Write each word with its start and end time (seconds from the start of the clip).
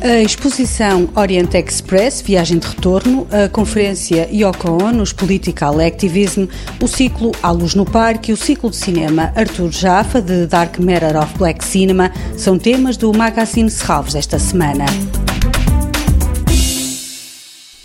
A 0.00 0.20
exposição 0.22 1.08
Orient 1.16 1.54
Express, 1.54 2.22
Viagem 2.22 2.58
de 2.58 2.68
Retorno, 2.68 3.26
a 3.32 3.48
conferência 3.48 4.28
Yoko 4.32 4.84
Ono's 4.84 5.12
Political 5.12 5.80
Activism, 5.80 6.46
o 6.80 6.86
ciclo 6.86 7.32
A 7.42 7.50
Luz 7.50 7.74
no 7.74 7.84
Parque 7.84 8.30
e 8.30 8.34
o 8.34 8.36
ciclo 8.36 8.70
de 8.70 8.76
cinema 8.76 9.32
Arthur 9.34 9.72
Jaffa, 9.72 10.22
de 10.22 10.46
Dark 10.46 10.78
Matter 10.78 11.16
of 11.16 11.36
Black 11.36 11.64
Cinema, 11.64 12.12
são 12.36 12.58
temas 12.58 12.96
do 12.96 13.12
Magazine 13.12 13.70
Serralves 13.70 14.14
esta 14.14 14.38
semana. 14.38 14.84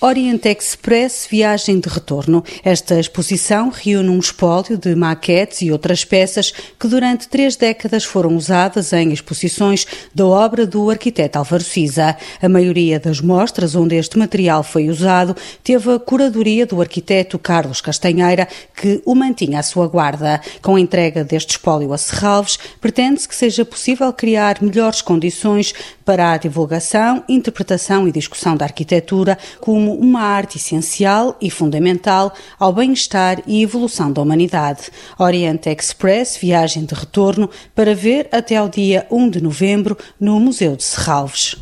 Orient 0.05 0.45
Express 0.45 1.25
Viagem 1.31 1.79
de 1.79 1.87
Retorno. 1.87 2.43
Esta 2.61 2.99
exposição 2.99 3.69
reúne 3.69 4.09
um 4.09 4.19
espólio 4.19 4.77
de 4.77 4.93
maquetes 4.95 5.61
e 5.61 5.71
outras 5.71 6.03
peças 6.03 6.51
que 6.77 6.89
durante 6.89 7.29
três 7.29 7.55
décadas 7.55 8.03
foram 8.03 8.35
usadas 8.35 8.91
em 8.91 9.13
exposições 9.13 9.87
da 10.13 10.27
obra 10.27 10.67
do 10.67 10.89
arquiteto 10.89 11.37
Álvaro 11.37 11.63
Siza. 11.63 12.17
A 12.41 12.49
maioria 12.49 12.99
das 12.99 13.21
mostras 13.21 13.75
onde 13.75 13.95
este 13.95 14.19
material 14.19 14.61
foi 14.61 14.89
usado 14.89 15.37
teve 15.63 15.93
a 15.93 15.97
curadoria 15.97 16.65
do 16.65 16.81
arquiteto 16.81 17.39
Carlos 17.39 17.79
Castanheira, 17.79 18.45
que 18.75 19.01
o 19.05 19.15
mantinha 19.15 19.59
à 19.59 19.63
sua 19.63 19.87
guarda. 19.87 20.41
Com 20.61 20.75
a 20.75 20.81
entrega 20.81 21.23
deste 21.23 21.51
espólio 21.51 21.93
a 21.93 21.97
Serralves, 21.97 22.59
pretende-se 22.81 23.29
que 23.29 23.35
seja 23.35 23.63
possível 23.63 24.11
criar 24.11 24.61
melhores 24.61 25.01
condições 25.01 25.73
para 26.03 26.33
a 26.33 26.37
divulgação, 26.37 27.23
interpretação 27.29 28.05
e 28.05 28.11
discussão 28.11 28.57
da 28.57 28.65
arquitetura 28.65 29.37
como 29.61 29.92
uma 29.93 30.21
arte 30.21 30.57
essencial 30.57 31.37
e 31.41 31.49
fundamental 31.49 32.33
ao 32.59 32.73
bem-estar 32.73 33.41
e 33.47 33.61
evolução 33.63 34.11
da 34.11 34.21
humanidade. 34.21 34.91
Oriente 35.17 35.69
Express, 35.69 36.37
viagem 36.37 36.85
de 36.85 36.93
retorno 36.93 37.49
para 37.75 37.95
ver 37.95 38.27
até 38.31 38.57
ao 38.57 38.69
dia 38.69 39.07
1 39.09 39.29
de 39.29 39.41
novembro 39.41 39.97
no 40.19 40.39
Museu 40.39 40.75
de 40.75 40.83
Serralves. 40.83 41.55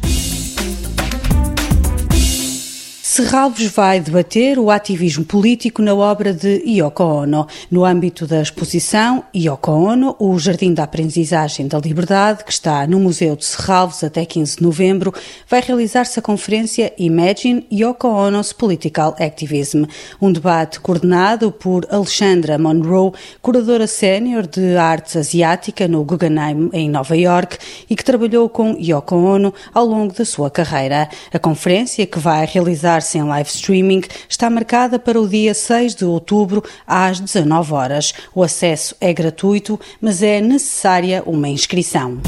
Serralves 3.13 3.69
vai 3.69 3.99
debater 3.99 4.57
o 4.57 4.71
ativismo 4.71 5.25
político 5.25 5.81
na 5.81 5.93
obra 5.93 6.33
de 6.33 6.63
Yoko 6.65 7.03
Ono. 7.03 7.45
No 7.69 7.83
âmbito 7.83 8.25
da 8.25 8.41
exposição 8.41 9.25
Yoko 9.35 9.69
Ono, 9.69 10.15
o 10.17 10.39
Jardim 10.39 10.73
da 10.73 10.83
Aprendizagem 10.83 11.67
da 11.67 11.77
Liberdade, 11.77 12.45
que 12.45 12.53
está 12.53 12.87
no 12.87 13.01
Museu 13.01 13.35
de 13.35 13.43
Serralves 13.43 14.01
até 14.01 14.23
15 14.23 14.55
de 14.55 14.63
novembro, 14.63 15.13
vai 15.45 15.59
realizar-se 15.59 16.17
a 16.19 16.21
conferência 16.21 16.93
Imagine 16.97 17.67
Yoko 17.69 18.07
Ono's 18.07 18.53
Political 18.53 19.17
Activism, 19.19 19.83
um 20.21 20.31
debate 20.31 20.79
coordenado 20.79 21.51
por 21.51 21.85
Alexandra 21.91 22.57
Monroe, 22.57 23.11
curadora 23.41 23.87
sénior 23.87 24.47
de 24.47 24.77
artes 24.77 25.17
asiática 25.17 25.85
no 25.85 26.05
Guggenheim, 26.05 26.69
em 26.71 26.89
Nova 26.89 27.17
York, 27.17 27.57
e 27.89 27.95
que 27.97 28.05
trabalhou 28.05 28.47
com 28.47 28.77
Yoko 28.79 29.15
Ono 29.17 29.53
ao 29.73 29.85
longo 29.85 30.13
da 30.13 30.23
sua 30.23 30.49
carreira. 30.49 31.09
A 31.33 31.37
conferência, 31.37 32.07
que 32.07 32.17
vai 32.17 32.45
realizar 32.45 33.00
se 33.01 33.17
em 33.17 33.23
live 33.23 33.49
streaming, 33.49 34.01
está 34.29 34.49
marcada 34.49 34.97
para 34.97 35.19
o 35.19 35.27
dia 35.27 35.53
6 35.53 35.95
de 35.95 36.05
outubro 36.05 36.63
às 36.85 37.19
19 37.19 37.73
horas. 37.73 38.13
O 38.33 38.43
acesso 38.43 38.95
é 38.99 39.11
gratuito, 39.13 39.79
mas 39.99 40.21
é 40.21 40.39
necessária 40.41 41.23
uma 41.25 41.49
inscrição. 41.49 42.19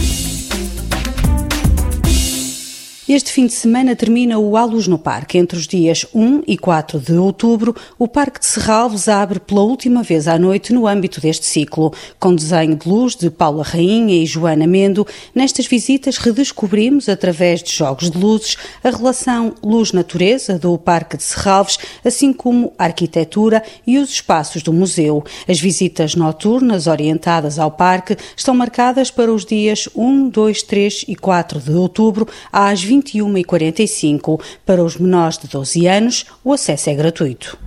Este 3.08 3.34
fim 3.34 3.48
de 3.48 3.52
semana 3.52 3.98
termina 3.98 4.40
o 4.40 4.56
A 4.56 4.64
Luz 4.64 4.88
no 4.88 4.98
Parque. 4.98 5.38
Entre 5.38 5.58
os 5.58 5.68
dias 5.68 6.06
1 6.16 6.44
e 6.48 6.58
4 6.58 7.02
de 7.02 7.12
outubro, 7.16 7.76
o 8.00 8.08
Parque 8.08 8.40
de 8.40 8.46
Serralves 8.46 9.10
abre 9.10 9.42
pela 9.42 9.62
última 9.62 10.02
vez 10.02 10.26
à 10.26 10.40
noite 10.40 10.72
no 10.72 10.88
âmbito 10.88 11.20
deste 11.20 11.46
ciclo. 11.46 11.94
Com 12.18 12.34
desenho 12.34 12.78
de 12.78 12.88
luz 12.88 13.14
de 13.14 13.30
Paula 13.30 13.62
Rainha 13.62 14.16
e 14.16 14.26
Joana 14.26 14.66
Mendo, 14.66 15.06
nestas 15.36 15.68
visitas 15.68 16.18
redescobrimos, 16.18 17.10
através 17.10 17.62
de 17.62 17.74
jogos 17.74 18.10
de 18.10 18.18
luzes, 18.18 18.56
a 18.82 18.90
relação 18.90 19.54
luz-natureza 19.62 20.58
do 20.58 20.78
Parque 20.78 21.18
de 21.18 21.24
Serralves, 21.24 21.78
assim 22.06 22.32
como 22.32 22.72
a 22.80 22.86
arquitetura 22.86 23.62
e 23.86 24.00
os 24.00 24.12
espaços 24.12 24.64
do 24.64 24.72
museu. 24.72 25.26
As 25.46 25.60
visitas 25.60 26.16
noturnas 26.16 26.88
orientadas 26.88 27.60
ao 27.60 27.70
parque 27.70 28.16
estão 28.34 28.56
marcadas 28.56 29.12
para 29.12 29.34
os 29.34 29.44
dias 29.44 29.90
1, 29.94 30.30
2, 30.30 30.64
3 30.64 31.06
e 31.10 31.18
4 31.18 31.60
de 31.60 31.72
outubro, 31.72 32.26
às 32.50 32.82
20 32.82 32.93
21h45. 33.02 34.42
Para 34.66 34.84
os 34.84 34.98
menores 34.98 35.38
de 35.38 35.48
12 35.48 35.88
anos, 35.88 36.26
o 36.44 36.54
acesso 36.54 36.90
é 36.90 36.96
gratuito. 36.96 37.58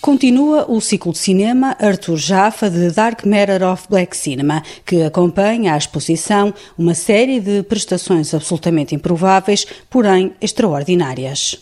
Continua 0.00 0.64
o 0.70 0.80
ciclo 0.80 1.12
de 1.12 1.18
cinema 1.18 1.76
Arthur 1.78 2.16
Jaffa 2.16 2.70
de 2.70 2.90
Dark 2.92 3.26
Matter 3.26 3.62
of 3.62 3.86
Black 3.90 4.16
Cinema, 4.16 4.62
que 4.86 5.02
acompanha 5.02 5.74
a 5.74 5.76
exposição 5.76 6.54
uma 6.78 6.94
série 6.94 7.40
de 7.40 7.62
prestações 7.62 8.32
absolutamente 8.32 8.94
improváveis, 8.94 9.66
porém 9.90 10.34
extraordinárias. 10.40 11.58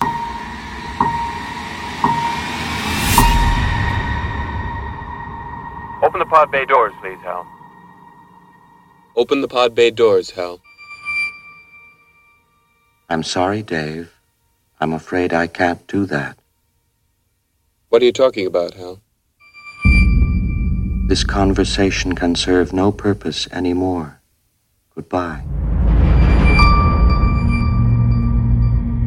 Open 6.03 6.20
the 6.20 6.26
pod 6.26 6.53
bay 6.53 6.64
doors, 6.66 6.93
please, 7.00 7.19
Hal. 7.26 7.44
Open 9.16 9.41
the 9.41 9.49
pod 9.49 9.75
bay 9.75 9.91
doors, 9.91 10.31
Hal. 10.32 10.60
I'm 13.09 13.22
sorry, 13.22 13.62
Dave. 13.62 14.12
I'm 14.78 14.93
afraid 14.93 15.32
I 15.32 15.47
can't 15.47 15.87
do 15.87 16.04
that. 16.06 16.37
What 17.88 18.03
are 18.03 18.05
you 18.05 18.12
talking 18.12 18.47
about, 18.47 18.75
Hal? 18.75 19.00
This 21.09 21.25
conversation 21.25 22.15
can 22.15 22.34
serve 22.34 22.75
no 22.75 22.93
purpose 22.93 23.49
anymore. 23.53 24.21
Goodbye. 24.94 25.44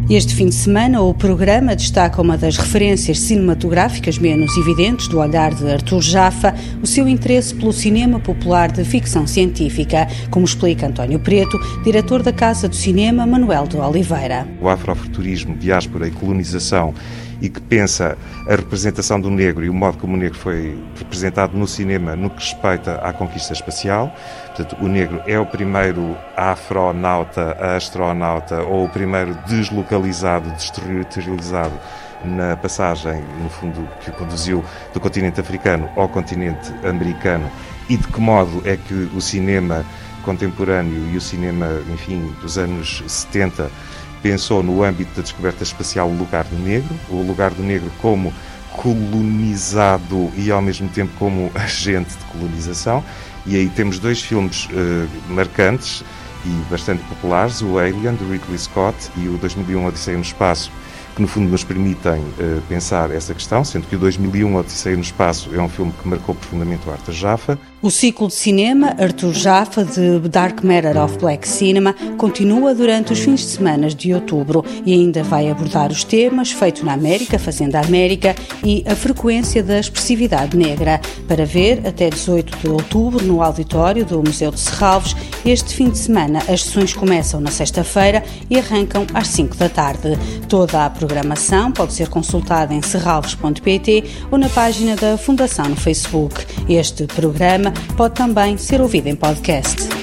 Este 0.09 0.33
fim 0.33 0.47
de 0.47 0.55
semana, 0.55 1.03
o 1.03 1.13
programa 1.13 1.75
destaca 1.75 2.19
uma 2.19 2.35
das 2.35 2.57
referências 2.57 3.19
cinematográficas 3.19 4.17
menos 4.17 4.57
evidentes 4.57 5.07
do 5.07 5.19
olhar 5.19 5.53
de 5.53 5.71
Artur 5.71 6.01
Jaffa, 6.01 6.55
o 6.81 6.87
seu 6.87 7.07
interesse 7.07 7.53
pelo 7.53 7.71
cinema 7.71 8.19
popular 8.19 8.71
de 8.71 8.83
ficção 8.83 9.27
científica, 9.27 10.07
como 10.31 10.45
explica 10.45 10.87
António 10.87 11.19
Preto, 11.19 11.59
diretor 11.83 12.23
da 12.23 12.33
Casa 12.33 12.67
do 12.67 12.75
Cinema 12.75 13.23
Manuel 13.27 13.67
de 13.67 13.77
Oliveira. 13.77 14.47
O 14.59 14.67
afrofuturismo, 14.67 15.55
diáspora 15.55 16.07
e 16.07 16.11
colonização 16.11 16.91
e 17.41 17.49
que 17.49 17.61
pensa 17.61 18.17
a 18.47 18.55
representação 18.55 19.19
do 19.19 19.29
negro 19.29 19.63
e 19.63 19.69
o 19.69 19.73
modo 19.73 19.97
como 19.97 20.15
o 20.15 20.17
negro 20.17 20.37
foi 20.37 20.77
representado 20.97 21.57
no 21.57 21.67
cinema 21.67 22.15
no 22.15 22.29
que 22.29 22.43
respeita 22.43 22.95
à 22.95 23.13
conquista 23.13 23.53
espacial. 23.53 24.13
Portanto, 24.47 24.77
o 24.81 24.87
negro 24.87 25.21
é 25.25 25.39
o 25.39 25.45
primeiro 25.45 26.17
afronauta, 26.35 27.53
astronauta 27.75 28.61
ou 28.63 28.85
o 28.85 28.89
primeiro 28.89 29.33
deslocalizado, 29.47 30.49
desterritorializado 30.51 31.73
na 32.25 32.57
passagem, 32.57 33.23
no 33.41 33.49
fundo, 33.49 33.87
que 34.03 34.09
o 34.09 34.13
conduziu 34.13 34.63
do 34.93 34.99
continente 34.99 35.39
africano 35.39 35.89
ao 35.95 36.09
continente 36.09 36.73
americano 36.83 37.49
e 37.89 37.95
de 37.95 38.07
que 38.07 38.19
modo 38.19 38.61
é 38.65 38.75
que 38.75 39.09
o 39.15 39.21
cinema 39.21 39.85
contemporâneo 40.23 41.09
e 41.11 41.17
o 41.17 41.21
cinema, 41.21 41.81
enfim, 41.91 42.35
dos 42.41 42.57
anos 42.57 43.03
70 43.07 43.71
pensou 44.21 44.61
no 44.63 44.83
âmbito 44.83 45.15
da 45.15 45.21
descoberta 45.21 45.63
espacial 45.63 46.09
o 46.09 46.17
lugar 46.17 46.43
do 46.45 46.57
negro, 46.57 46.93
o 47.09 47.21
lugar 47.21 47.51
do 47.51 47.63
negro 47.63 47.91
como 48.01 48.33
colonizado 48.71 50.31
e 50.35 50.51
ao 50.51 50.61
mesmo 50.61 50.87
tempo 50.89 51.11
como 51.17 51.51
agente 51.55 52.17
de 52.17 52.25
colonização. 52.25 53.03
E 53.45 53.55
aí 53.55 53.69
temos 53.69 53.99
dois 53.99 54.21
filmes 54.21 54.65
uh, 54.65 55.33
marcantes 55.33 56.03
e 56.45 56.49
bastante 56.69 57.03
populares, 57.03 57.61
o 57.61 57.77
Alien, 57.77 58.15
de 58.15 58.23
Ridley 58.23 58.57
Scott, 58.57 58.95
e 59.17 59.27
o 59.27 59.37
2001 59.37 59.85
Odisseia 59.85 60.17
no 60.17 60.23
Espaço, 60.23 60.71
que 61.15 61.21
no 61.21 61.27
fundo 61.27 61.49
nos 61.49 61.63
permitem 61.63 62.19
uh, 62.19 62.61
pensar 62.69 63.11
essa 63.11 63.33
questão, 63.33 63.63
sendo 63.63 63.87
que 63.87 63.95
o 63.95 63.99
2001 63.99 64.55
Odisseia 64.55 64.95
no 64.95 65.01
Espaço 65.01 65.49
é 65.53 65.61
um 65.61 65.69
filme 65.69 65.91
que 65.91 66.07
marcou 66.07 66.35
profundamente 66.35 66.87
o 66.87 66.91
Arte 66.91 67.11
Jaffa. 67.11 67.59
O 67.81 67.89
ciclo 67.89 68.27
de 68.27 68.33
cinema 68.33 68.93
Arthur 68.99 69.33
Jaffa 69.33 69.85
de 69.85 70.19
Dark 70.27 70.65
Matter 70.65 71.01
of 71.01 71.17
Black 71.17 71.47
Cinema 71.47 71.95
continua 72.17 72.75
durante 72.75 73.13
os 73.13 73.19
fins 73.19 73.39
de 73.39 73.45
semana 73.45 73.87
de 73.87 74.13
outubro 74.13 74.65
e 74.85 74.91
ainda 74.91 75.23
vai 75.23 75.49
abordar 75.49 75.89
os 75.89 76.03
temas 76.03 76.51
Feito 76.51 76.85
na 76.85 76.91
América, 76.91 77.39
Fazendo 77.39 77.77
a 77.77 77.79
América 77.79 78.35
e 78.65 78.83
a 78.85 78.93
frequência 78.97 79.63
da 79.63 79.79
expressividade 79.79 80.57
negra. 80.57 80.99
Para 81.25 81.45
ver, 81.45 81.87
até 81.87 82.09
18 82.09 82.57
de 82.57 82.67
outubro, 82.67 83.23
no 83.23 83.41
auditório 83.41 84.03
do 84.03 84.21
Museu 84.21 84.51
de 84.51 84.59
Serralves, 84.59 85.15
este 85.45 85.73
fim 85.73 85.89
de 85.89 85.99
semana 85.99 86.39
as 86.49 86.63
sessões 86.63 86.93
começam 86.93 87.39
na 87.39 87.49
sexta-feira 87.49 88.21
e 88.49 88.57
arrancam 88.57 89.07
às 89.13 89.29
5 89.29 89.55
da 89.55 89.69
tarde. 89.69 90.19
Toda 90.49 90.85
a 90.85 90.89
programação 90.89 91.71
pode 91.71 91.93
ser 91.93 92.09
consultada 92.09 92.73
em 92.73 92.81
serralves.pt 92.81 94.03
ou 94.29 94.37
na 94.37 94.49
página 94.49 94.97
da 94.97 95.17
Fundação 95.17 95.69
no 95.69 95.77
Facebook. 95.77 96.45
Este 96.67 97.05
programa 97.05 97.68
pode 97.95 98.15
também 98.15 98.57
ser 98.57 98.81
ouvido 98.81 99.07
em 99.07 99.15
podcast. 99.15 99.98